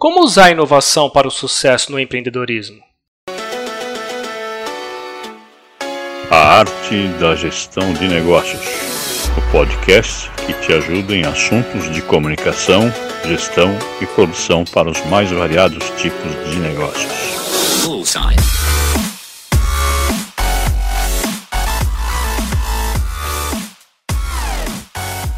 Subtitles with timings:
[0.00, 2.80] Como usar a inovação para o sucesso no empreendedorismo?
[6.30, 8.62] A arte da gestão de negócios.
[9.36, 12.90] O podcast que te ajuda em assuntos de comunicação,
[13.26, 17.12] gestão e produção para os mais variados tipos de negócios.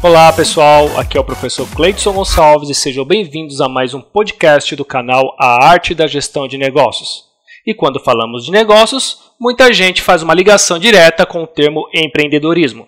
[0.03, 4.75] Olá pessoal, aqui é o professor Cleidson Gonçalves e sejam bem-vindos a mais um podcast
[4.75, 7.23] do canal A Arte da Gestão de Negócios.
[7.65, 12.85] E quando falamos de negócios, muita gente faz uma ligação direta com o termo empreendedorismo.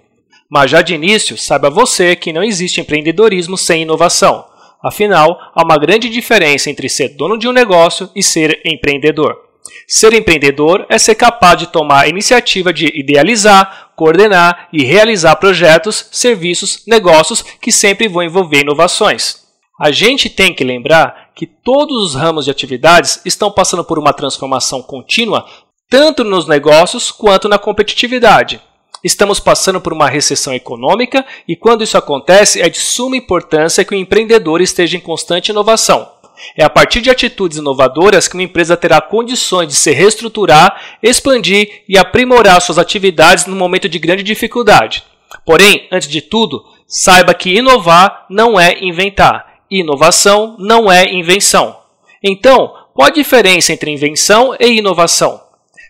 [0.50, 4.44] Mas já de início, saiba você que não existe empreendedorismo sem inovação.
[4.84, 9.45] Afinal, há uma grande diferença entre ser dono de um negócio e ser empreendedor.
[9.88, 16.08] Ser empreendedor é ser capaz de tomar a iniciativa de idealizar, coordenar e realizar projetos,
[16.12, 19.44] serviços, negócios que sempre vão envolver inovações.
[19.80, 24.14] A gente tem que lembrar que todos os ramos de atividades estão passando por uma
[24.14, 25.46] transformação contínua,
[25.90, 28.62] tanto nos negócios quanto na competitividade.
[29.04, 33.94] Estamos passando por uma recessão econômica e, quando isso acontece, é de suma importância que
[33.94, 36.10] o empreendedor esteja em constante inovação.
[36.58, 41.84] É a partir de atitudes inovadoras que uma empresa terá condições de se reestruturar, expandir
[41.88, 45.04] e aprimorar suas atividades no momento de grande dificuldade.
[45.46, 51.78] Porém, antes de tudo, saiba que inovar não é inventar, inovação não é invenção.
[52.24, 55.42] Então, qual a diferença entre invenção e inovação?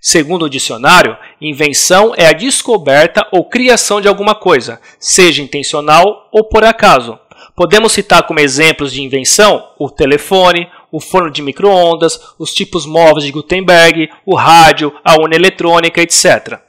[0.02, 6.44] Segundo o dicionário, invenção é a descoberta ou criação de alguma coisa, seja intencional ou
[6.44, 7.18] por acaso.
[7.56, 13.26] Podemos citar como exemplos de invenção o telefone, o forno de microondas, os tipos móveis
[13.26, 16.60] de Gutenberg, o rádio, a urna eletrônica, etc.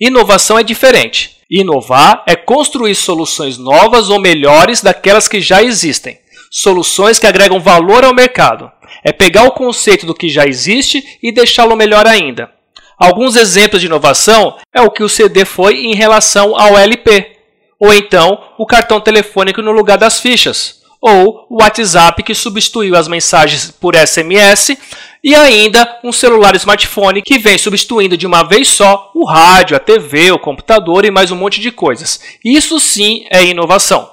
[0.00, 1.36] Inovação é diferente.
[1.48, 6.18] Inovar é construir soluções novas ou melhores daquelas que já existem.
[6.50, 8.70] Soluções que agregam valor ao mercado.
[9.04, 12.50] É pegar o conceito do que já existe e deixá-lo melhor ainda.
[12.98, 17.35] Alguns exemplos de inovação é o que o CD foi em relação ao LP,
[17.80, 23.08] ou então o cartão telefônico no lugar das fichas, ou o WhatsApp que substituiu as
[23.08, 24.76] mensagens por SMS,
[25.22, 29.80] e ainda um celular smartphone que vem substituindo de uma vez só o rádio, a
[29.80, 32.20] TV, o computador e mais um monte de coisas.
[32.44, 34.08] Isso sim é inovação.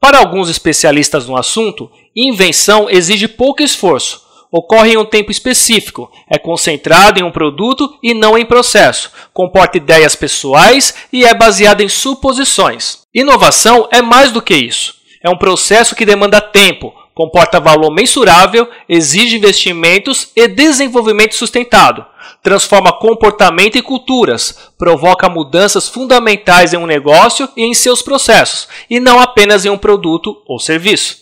[0.00, 6.38] Para alguns especialistas no assunto, invenção exige pouco esforço, ocorre em um tempo específico, é
[6.38, 11.88] concentrado em um produto e não em processo, comporta ideias pessoais e é baseado em
[11.88, 13.01] suposições.
[13.14, 14.94] Inovação é mais do que isso.
[15.22, 22.04] É um processo que demanda tempo, comporta valor mensurável, exige investimentos e desenvolvimento sustentado,
[22.42, 28.98] transforma comportamento e culturas, provoca mudanças fundamentais em um negócio e em seus processos, e
[28.98, 31.18] não apenas em um produto ou serviço.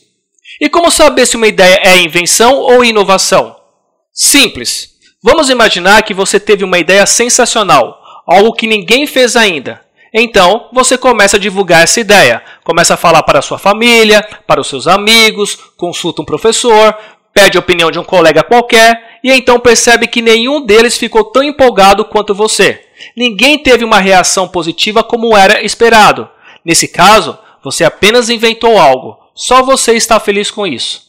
[0.61, 3.57] E como saber se uma ideia é invenção ou inovação?
[4.13, 4.91] Simples.
[5.23, 9.81] Vamos imaginar que você teve uma ideia sensacional, algo que ninguém fez ainda.
[10.13, 14.61] Então, você começa a divulgar essa ideia, começa a falar para a sua família, para
[14.61, 16.97] os seus amigos, consulta um professor,
[17.33, 21.43] pede a opinião de um colega qualquer e então percebe que nenhum deles ficou tão
[21.43, 22.85] empolgado quanto você.
[23.17, 26.29] Ninguém teve uma reação positiva como era esperado.
[26.65, 31.03] Nesse caso, você apenas inventou algo, só você está feliz com isso.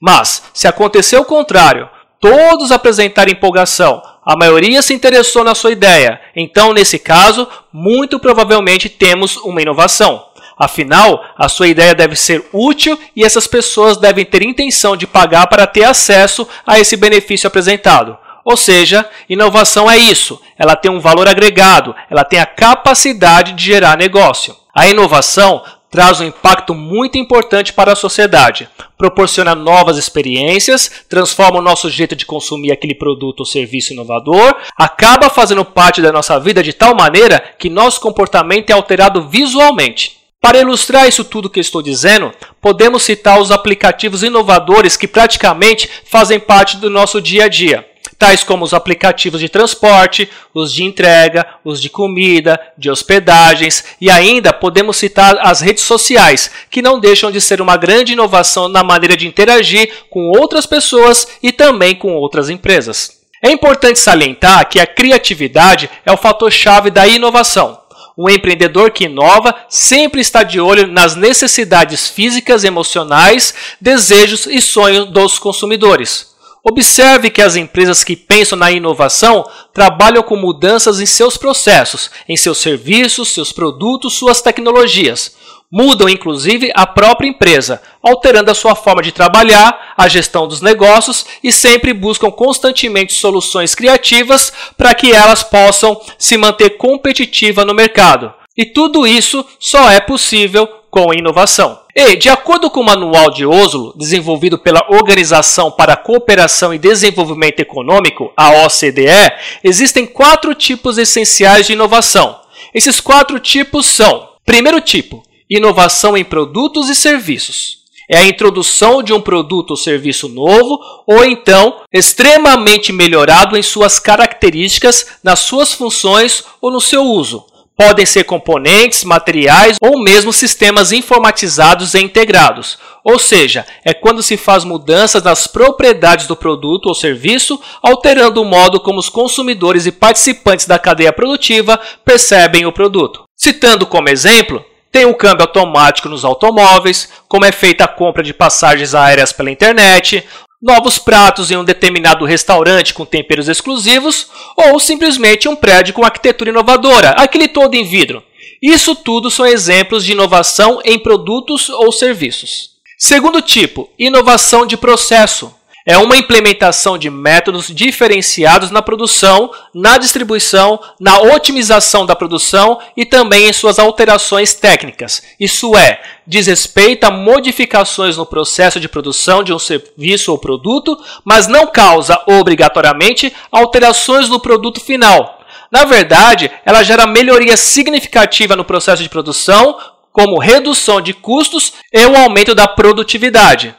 [0.00, 1.88] Mas, se acontecer o contrário,
[2.20, 8.88] todos apresentarem empolgação, a maioria se interessou na sua ideia, então, nesse caso, muito provavelmente
[8.88, 10.26] temos uma inovação.
[10.58, 15.46] Afinal, a sua ideia deve ser útil e essas pessoas devem ter intenção de pagar
[15.46, 18.18] para ter acesso a esse benefício apresentado.
[18.44, 23.64] Ou seja, inovação é isso, ela tem um valor agregado, ela tem a capacidade de
[23.64, 24.56] gerar negócio.
[24.74, 25.62] A inovação
[25.96, 28.68] traz um impacto muito importante para a sociedade.
[28.98, 35.30] Proporciona novas experiências, transforma o nosso jeito de consumir aquele produto ou serviço inovador, acaba
[35.30, 40.18] fazendo parte da nossa vida de tal maneira que nosso comportamento é alterado visualmente.
[40.38, 42.30] Para ilustrar isso tudo que estou dizendo,
[42.60, 47.86] podemos citar os aplicativos inovadores que praticamente fazem parte do nosso dia a dia
[48.18, 54.10] tais como os aplicativos de transporte, os de entrega, os de comida, de hospedagens e
[54.10, 58.82] ainda podemos citar as redes sociais, que não deixam de ser uma grande inovação na
[58.82, 63.16] maneira de interagir com outras pessoas e também com outras empresas.
[63.42, 67.78] É importante salientar que a criatividade é o fator-chave da inovação.
[68.18, 75.10] Um empreendedor que inova sempre está de olho nas necessidades físicas, emocionais, desejos e sonhos
[75.10, 76.34] dos consumidores.
[76.68, 82.36] Observe que as empresas que pensam na inovação trabalham com mudanças em seus processos, em
[82.36, 85.36] seus serviços, seus produtos, suas tecnologias.
[85.70, 91.24] Mudam inclusive a própria empresa, alterando a sua forma de trabalhar, a gestão dos negócios
[91.40, 98.34] e sempre buscam constantemente soluções criativas para que elas possam se manter competitiva no mercado.
[98.56, 101.85] E tudo isso só é possível com inovação.
[101.98, 106.78] E, de acordo com o Manual de Oslo, desenvolvido pela Organização para a Cooperação e
[106.78, 109.32] Desenvolvimento Econômico, a OCDE,
[109.64, 112.38] existem quatro tipos essenciais de inovação.
[112.74, 117.78] Esses quatro tipos são: primeiro tipo, inovação em produtos e serviços.
[118.10, 123.98] É a introdução de um produto ou serviço novo ou então extremamente melhorado em suas
[123.98, 127.46] características, nas suas funções ou no seu uso.
[127.76, 132.78] Podem ser componentes, materiais ou mesmo sistemas informatizados e integrados.
[133.04, 138.44] Ou seja, é quando se faz mudanças nas propriedades do produto ou serviço, alterando o
[138.44, 143.24] modo como os consumidores e participantes da cadeia produtiva percebem o produto.
[143.36, 148.32] Citando como exemplo, tem o câmbio automático nos automóveis, como é feita a compra de
[148.32, 150.26] passagens aéreas pela internet,
[150.60, 156.50] novos pratos em um determinado restaurante com temperos exclusivos, ou simplesmente um prédio com arquitetura
[156.50, 158.22] inovadora, aquele todo em vidro.
[158.62, 162.70] Isso tudo são exemplos de inovação em produtos ou serviços.
[162.98, 165.54] Segundo tipo, inovação de processo
[165.86, 173.04] é uma implementação de métodos diferenciados na produção, na distribuição, na otimização da produção e
[173.04, 175.22] também em suas alterações técnicas.
[175.38, 180.98] Isso é, diz respeito a modificações no processo de produção de um serviço ou produto,
[181.24, 185.40] mas não causa obrigatoriamente alterações no produto final.
[185.70, 189.78] Na verdade, ela gera melhoria significativa no processo de produção,
[190.12, 193.74] como redução de custos e o aumento da produtividade.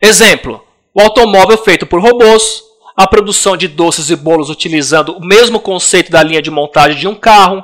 [0.00, 0.65] Exemplo:
[0.96, 2.62] o automóvel feito por robôs,
[2.96, 7.06] a produção de doces e bolos utilizando o mesmo conceito da linha de montagem de
[7.06, 7.62] um carro,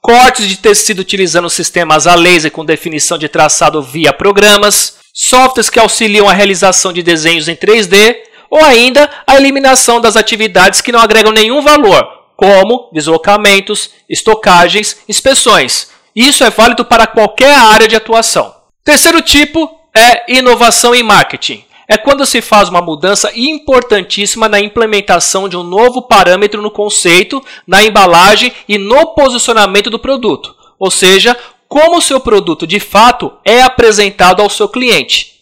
[0.00, 5.78] cortes de tecido utilizando sistemas a laser com definição de traçado via programas, softwares que
[5.78, 8.16] auxiliam a realização de desenhos em 3D,
[8.50, 12.04] ou ainda a eliminação das atividades que não agregam nenhum valor,
[12.36, 15.86] como deslocamentos, estocagens, inspeções.
[16.16, 18.52] Isso é válido para qualquer área de atuação.
[18.84, 25.48] Terceiro tipo é inovação em marketing é quando se faz uma mudança importantíssima na implementação
[25.48, 31.36] de um novo parâmetro no conceito, na embalagem e no posicionamento do produto, ou seja,
[31.68, 35.32] como o seu produto de fato é apresentado ao seu cliente.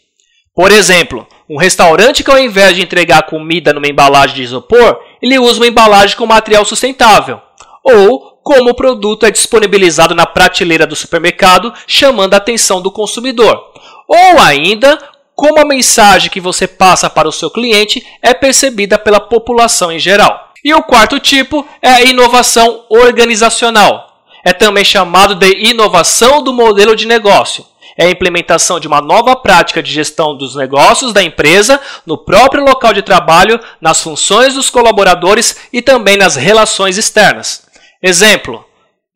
[0.54, 5.38] Por exemplo, um restaurante que ao invés de entregar comida numa embalagem de isopor, ele
[5.38, 7.40] usa uma embalagem com material sustentável.
[7.82, 13.72] Ou como o produto é disponibilizado na prateleira do supermercado, chamando a atenção do consumidor.
[14.06, 14.98] Ou ainda,
[15.40, 19.98] como a mensagem que você passa para o seu cliente é percebida pela população em
[19.98, 20.52] geral.
[20.62, 24.20] E o quarto tipo é a inovação organizacional.
[24.44, 27.64] É também chamado de inovação do modelo de negócio.
[27.96, 32.62] É a implementação de uma nova prática de gestão dos negócios da empresa no próprio
[32.62, 37.62] local de trabalho, nas funções dos colaboradores e também nas relações externas.
[38.02, 38.62] Exemplo: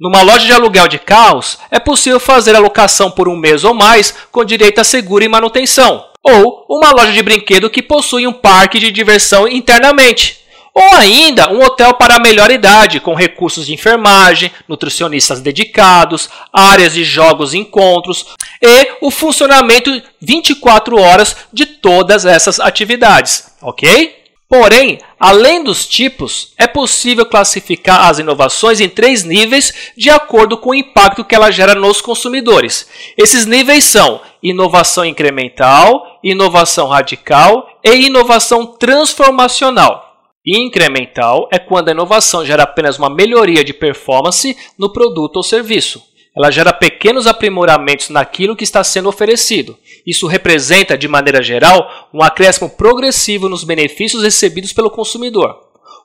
[0.00, 3.74] numa loja de aluguel de carros, é possível fazer a locação por um mês ou
[3.74, 8.32] mais com direito a seguro e manutenção ou uma loja de brinquedo que possui um
[8.32, 10.42] parque de diversão internamente.
[10.72, 16.94] Ou ainda um hotel para a melhor idade, com recursos de enfermagem, nutricionistas dedicados, áreas
[16.94, 18.26] de jogos e encontros
[18.60, 24.23] e o funcionamento 24 horas de todas essas atividades, ok?
[24.48, 30.70] Porém, além dos tipos, é possível classificar as inovações em três níveis de acordo com
[30.70, 32.86] o impacto que ela gera nos consumidores.
[33.16, 40.04] Esses níveis são inovação incremental, inovação radical e inovação transformacional.
[40.46, 46.13] Incremental é quando a inovação gera apenas uma melhoria de performance no produto ou serviço.
[46.36, 49.78] Ela gera pequenos aprimoramentos naquilo que está sendo oferecido.
[50.04, 55.56] Isso representa, de maneira geral, um acréscimo progressivo nos benefícios recebidos pelo consumidor.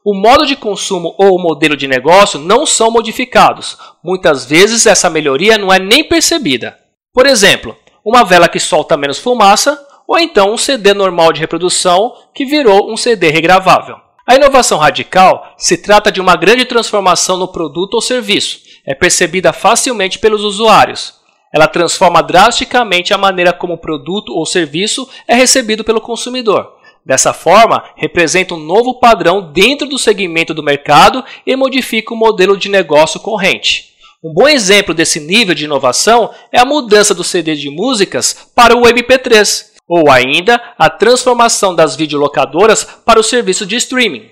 [0.05, 3.77] O modo de consumo ou o modelo de negócio não são modificados.
[4.03, 6.77] Muitas vezes essa melhoria não é nem percebida.
[7.11, 12.13] Por exemplo, uma vela que solta menos fumaça, ou então um CD normal de reprodução
[12.33, 13.97] que virou um CD regravável.
[14.25, 18.59] A inovação radical se trata de uma grande transformação no produto ou serviço,
[18.89, 21.13] é percebida facilmente pelos usuários.
[21.53, 26.73] Ela transforma drasticamente a maneira como o produto ou serviço é recebido pelo consumidor.
[27.05, 32.57] Dessa forma, representa um novo padrão dentro do segmento do mercado e modifica o modelo
[32.57, 33.93] de negócio corrente.
[34.23, 38.75] Um bom exemplo desse nível de inovação é a mudança do CD de músicas para
[38.75, 44.29] o MP3, ou ainda a transformação das videolocadoras para o serviço de streaming.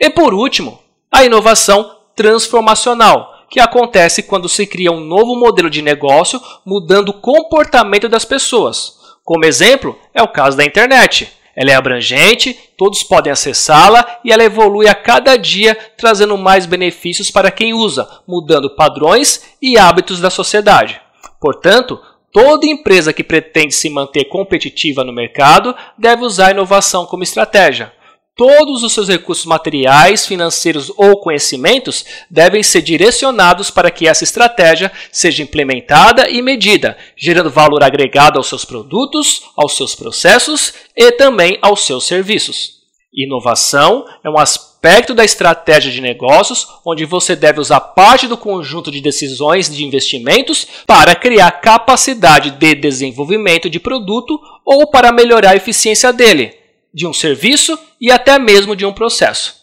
[0.00, 0.80] E por último,
[1.12, 7.20] a inovação transformacional, que acontece quando se cria um novo modelo de negócio, mudando o
[7.20, 8.98] comportamento das pessoas.
[9.22, 11.30] Como exemplo, é o caso da internet.
[11.54, 17.30] Ela é abrangente, todos podem acessá-la e ela evolui a cada dia, trazendo mais benefícios
[17.30, 21.00] para quem usa, mudando padrões e hábitos da sociedade.
[21.40, 22.00] Portanto,
[22.32, 27.92] toda empresa que pretende se manter competitiva no mercado deve usar a inovação como estratégia.
[28.36, 34.90] Todos os seus recursos materiais, financeiros ou conhecimentos devem ser direcionados para que essa estratégia
[35.12, 41.58] seja implementada e medida, gerando valor agregado aos seus produtos, aos seus processos e também
[41.62, 42.82] aos seus serviços.
[43.14, 48.90] Inovação é um aspecto da estratégia de negócios onde você deve usar parte do conjunto
[48.90, 55.56] de decisões de investimentos para criar capacidade de desenvolvimento de produto ou para melhorar a
[55.56, 56.63] eficiência dele
[56.94, 59.56] de um serviço e até mesmo de um processo.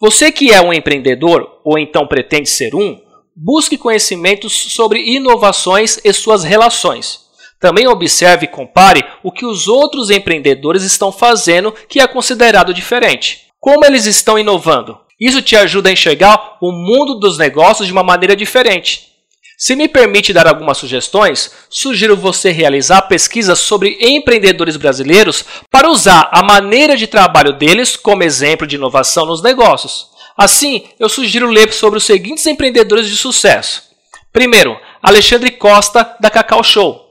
[0.00, 3.00] Você que é um empreendedor ou então pretende ser um,
[3.34, 7.20] busque conhecimentos sobre inovações e suas relações.
[7.60, 13.46] Também observe e compare o que os outros empreendedores estão fazendo que é considerado diferente.
[13.58, 14.98] Como eles estão inovando?
[15.18, 19.15] Isso te ajuda a enxergar o mundo dos negócios de uma maneira diferente.
[19.56, 26.28] Se me permite dar algumas sugestões, sugiro você realizar pesquisas sobre empreendedores brasileiros para usar
[26.30, 30.08] a maneira de trabalho deles como exemplo de inovação nos negócios.
[30.36, 33.84] Assim, eu sugiro ler sobre os seguintes empreendedores de sucesso.
[34.30, 37.05] Primeiro, Alexandre Costa, da Cacau Show.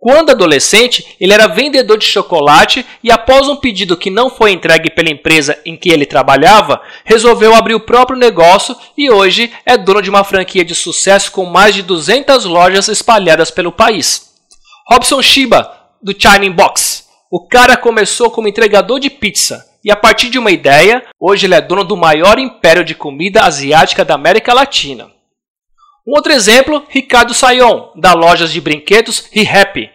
[0.00, 4.88] Quando adolescente, ele era vendedor de chocolate e, após um pedido que não foi entregue
[4.88, 10.00] pela empresa em que ele trabalhava, resolveu abrir o próprio negócio e hoje é dono
[10.00, 14.30] de uma franquia de sucesso com mais de 200 lojas espalhadas pelo país.
[14.88, 15.70] Robson Shiba,
[16.02, 17.04] do Shining Box.
[17.30, 21.54] O cara começou como entregador de pizza e, a partir de uma ideia, hoje ele
[21.54, 25.10] é dono do maior império de comida asiática da América Latina.
[26.06, 29.90] Um outro exemplo, Ricardo Sayon, da lojas de brinquedos ReHappy.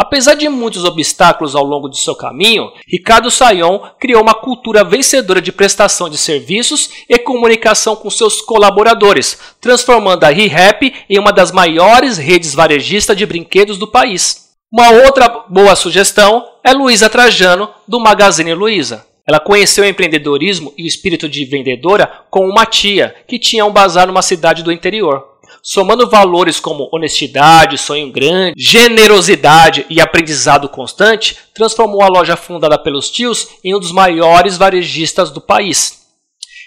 [0.00, 5.42] Apesar de muitos obstáculos ao longo de seu caminho, Ricardo Sayon criou uma cultura vencedora
[5.42, 11.50] de prestação de serviços e comunicação com seus colaboradores, transformando a ReHappy em uma das
[11.50, 14.50] maiores redes varejistas de brinquedos do país.
[14.72, 19.04] Uma outra boa sugestão é Luísa Trajano, do Magazine Luiza.
[19.26, 23.72] Ela conheceu o empreendedorismo e o espírito de vendedora com uma tia que tinha um
[23.72, 25.37] bazar numa cidade do interior
[25.70, 33.10] somando valores como honestidade, sonho grande, generosidade e aprendizado constante, transformou a loja fundada pelos
[33.10, 36.06] tios em um dos maiores varejistas do país.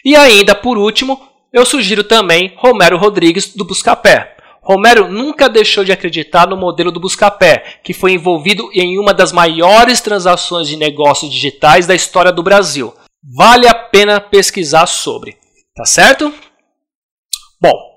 [0.05, 1.19] E ainda, por último,
[1.51, 4.37] eu sugiro também Romero Rodrigues do Buscapé.
[4.61, 9.31] Romero nunca deixou de acreditar no modelo do Buscapé, que foi envolvido em uma das
[9.31, 12.93] maiores transações de negócios digitais da história do Brasil.
[13.35, 15.37] Vale a pena pesquisar sobre.
[15.75, 16.31] Tá certo?
[17.59, 17.90] Bom,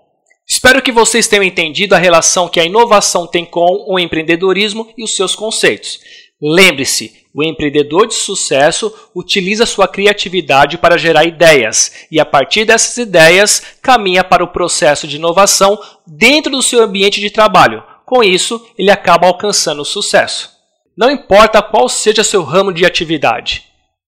[0.47, 5.03] Espero que vocês tenham entendido a relação que a inovação tem com o empreendedorismo e
[5.03, 6.01] os seus conceitos.
[6.41, 12.97] Lembre-se, o empreendedor de sucesso utiliza sua criatividade para gerar ideias e, a partir dessas
[12.99, 17.83] ideias, caminha para o processo de inovação dentro do seu ambiente de trabalho.
[18.05, 20.51] Com isso, ele acaba alcançando o sucesso.
[20.97, 23.65] Não importa qual seja seu ramo de atividade,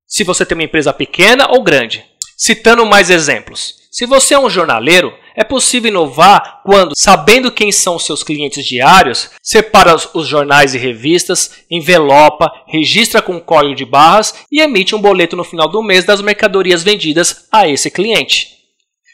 [0.07, 2.05] se você tem uma empresa pequena ou grande.
[2.37, 7.99] Citando mais exemplos, se você é um jornaleiro, é possível inovar quando, sabendo quem são
[7.99, 14.61] seus clientes diários, separa os jornais e revistas, envelopa, registra com código de barras e
[14.61, 18.57] emite um boleto no final do mês das mercadorias vendidas a esse cliente.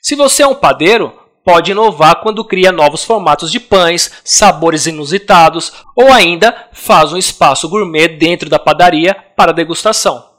[0.01, 1.13] Se você é um padeiro,
[1.45, 7.69] pode inovar quando cria novos formatos de pães, sabores inusitados ou ainda faz um espaço
[7.69, 10.31] gourmet dentro da padaria para degustação.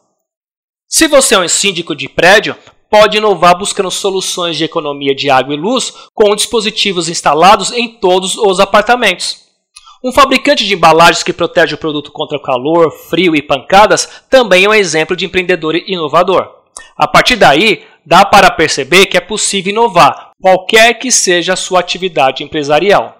[0.87, 2.55] Se você é um síndico de prédio,
[2.93, 8.37] pode inovar buscando soluções de economia de água e luz com dispositivos instalados em todos
[8.37, 9.47] os apartamentos.
[10.03, 14.69] Um fabricante de embalagens que protege o produto contra calor, frio e pancadas também é
[14.69, 16.47] um exemplo de empreendedor inovador.
[16.95, 21.79] A partir daí, dá para perceber que é possível inovar, qualquer que seja a sua
[21.79, 23.17] atividade empresarial.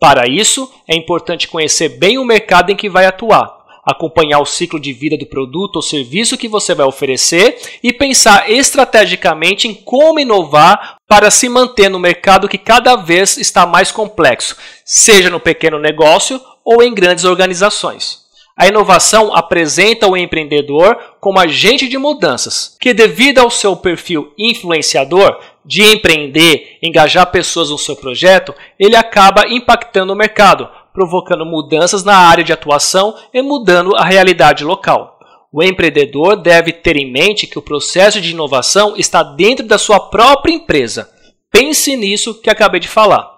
[0.00, 4.78] Para isso, é importante conhecer bem o mercado em que vai atuar acompanhar o ciclo
[4.78, 10.20] de vida do produto ou serviço que você vai oferecer e pensar estrategicamente em como
[10.20, 15.78] inovar para se manter no mercado que cada vez está mais complexo, seja no pequeno
[15.78, 18.22] negócio ou em grandes organizações.
[18.56, 25.40] A inovação apresenta o empreendedor como agente de mudanças, que, devido ao seu perfil influenciador
[25.64, 32.16] de empreender, engajar pessoas no seu projeto, ele acaba impactando o mercado, provocando mudanças na
[32.16, 35.18] área de atuação e mudando a realidade local.
[35.52, 40.00] O empreendedor deve ter em mente que o processo de inovação está dentro da sua
[40.00, 41.10] própria empresa.
[41.50, 43.30] Pense nisso que acabei de falar.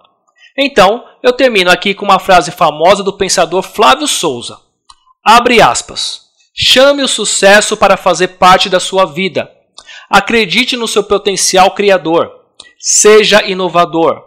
[0.57, 4.61] Então, eu termino aqui com uma frase famosa do pensador Flávio Souza.
[5.25, 6.21] Abre aspas.
[6.55, 9.51] Chame o sucesso para fazer parte da sua vida.
[10.09, 12.31] Acredite no seu potencial criador.
[12.79, 14.23] Seja inovador.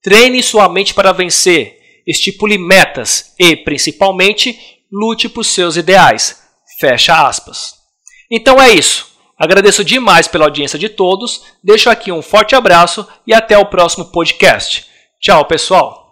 [0.00, 1.81] Treine sua mente para vencer.
[2.06, 4.58] Estipule metas e, principalmente,
[4.92, 6.42] lute por seus ideais.
[6.78, 7.74] Fecha aspas.
[8.30, 9.12] Então é isso.
[9.38, 11.42] Agradeço demais pela audiência de todos.
[11.62, 14.86] Deixo aqui um forte abraço e até o próximo podcast.
[15.20, 16.02] Tchau, pessoal.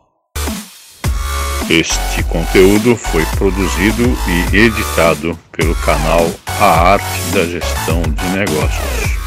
[1.68, 4.02] Este conteúdo foi produzido
[4.52, 6.28] e editado pelo canal
[6.58, 9.19] A Arte da Gestão de Negócios.